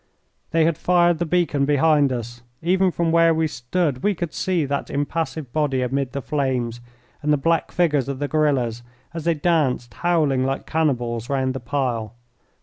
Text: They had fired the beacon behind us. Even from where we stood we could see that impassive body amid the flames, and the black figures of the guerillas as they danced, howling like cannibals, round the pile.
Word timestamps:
They 0.49 0.65
had 0.65 0.79
fired 0.79 1.19
the 1.19 1.27
beacon 1.27 1.65
behind 1.65 2.11
us. 2.11 2.41
Even 2.63 2.89
from 2.89 3.11
where 3.11 3.35
we 3.35 3.45
stood 3.45 4.01
we 4.01 4.15
could 4.15 4.33
see 4.33 4.65
that 4.65 4.89
impassive 4.89 5.53
body 5.53 5.83
amid 5.83 6.13
the 6.13 6.23
flames, 6.23 6.81
and 7.21 7.31
the 7.31 7.37
black 7.37 7.71
figures 7.71 8.09
of 8.09 8.17
the 8.17 8.27
guerillas 8.27 8.81
as 9.13 9.25
they 9.25 9.35
danced, 9.35 9.93
howling 9.93 10.43
like 10.43 10.65
cannibals, 10.65 11.29
round 11.29 11.53
the 11.53 11.59
pile. 11.59 12.15